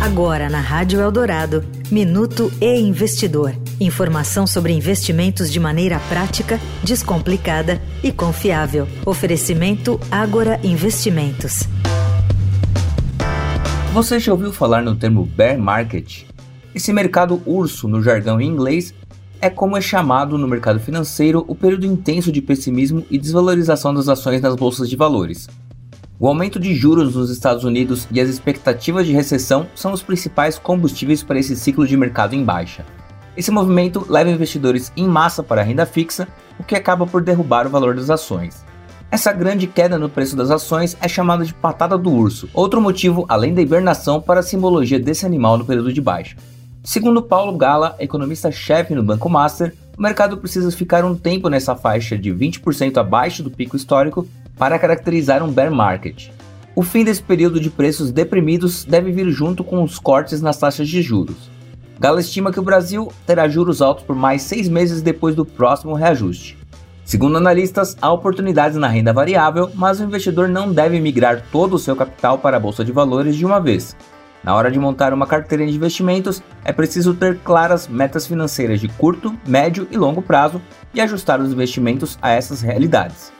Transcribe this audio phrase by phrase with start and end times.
[0.00, 3.52] Agora na Rádio Eldorado, Minuto e Investidor.
[3.80, 8.86] Informação sobre investimentos de maneira prática, descomplicada e confiável.
[9.04, 11.64] Oferecimento Agora Investimentos.
[13.92, 16.22] Você já ouviu falar no termo bear market?
[16.72, 18.94] Esse mercado urso, no jargão em inglês,
[19.40, 24.08] é como é chamado no mercado financeiro o período intenso de pessimismo e desvalorização das
[24.08, 25.48] ações nas bolsas de valores.
[26.20, 30.58] O aumento de juros nos Estados Unidos e as expectativas de recessão são os principais
[30.58, 32.84] combustíveis para esse ciclo de mercado em baixa.
[33.36, 36.26] Esse movimento leva investidores em massa para a renda fixa,
[36.58, 38.64] o que acaba por derrubar o valor das ações.
[39.12, 43.24] Essa grande queda no preço das ações é chamada de patada do urso, outro motivo
[43.28, 46.36] além da hibernação para a simbologia desse animal no período de baixa.
[46.82, 52.18] Segundo Paulo Gala, economista-chefe no Banco Master, o mercado precisa ficar um tempo nessa faixa
[52.18, 54.26] de 20% abaixo do pico histórico
[54.58, 56.30] para caracterizar um bear market.
[56.74, 60.88] O fim desse período de preços deprimidos deve vir junto com os cortes nas taxas
[60.88, 61.50] de juros.
[61.98, 65.94] Gala estima que o Brasil terá juros altos por mais seis meses depois do próximo
[65.94, 66.56] reajuste.
[67.04, 71.78] Segundo analistas, há oportunidades na renda variável, mas o investidor não deve migrar todo o
[71.78, 73.96] seu capital para a bolsa de valores de uma vez.
[74.44, 78.88] Na hora de montar uma carteira de investimentos, é preciso ter claras metas financeiras de
[78.88, 80.60] curto, médio e longo prazo
[80.94, 83.32] e ajustar os investimentos a essas realidades.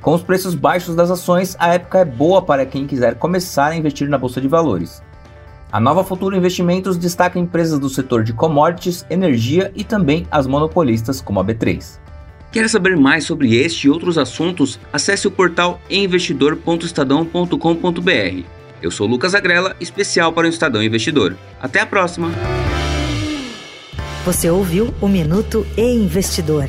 [0.00, 3.76] Com os preços baixos das ações, a época é boa para quem quiser começar a
[3.76, 5.02] investir na bolsa de valores.
[5.70, 11.20] A Nova Futuro Investimentos destaca empresas do setor de commodities, energia e também as monopolistas
[11.20, 12.00] como a B3.
[12.50, 14.80] Quer saber mais sobre este e outros assuntos?
[14.92, 18.44] Acesse o portal investidor.estadão.com.br.
[18.82, 21.36] Eu sou Lucas Agrela, especial para o Estadão Investidor.
[21.60, 22.30] Até a próxima!
[24.24, 26.68] Você ouviu o Minuto e Investidor